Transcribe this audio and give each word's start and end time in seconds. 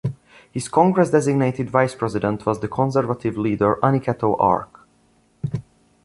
His 0.51 0.67
Congress-designated 0.67 1.69
vice-president 1.69 2.43
was 2.47 2.59
the 2.59 2.67
Conservative 2.67 3.37
leader 3.37 3.77
Aniceto 3.83 4.35
Arce. 4.39 4.67